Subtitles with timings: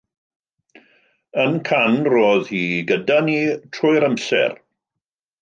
[1.43, 2.63] Yn Cannes roedd hi
[2.93, 3.37] gyda ni
[3.79, 4.59] trwy'r amser.